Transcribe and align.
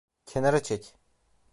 Kenara 0.25 0.63
çek! 0.63 0.95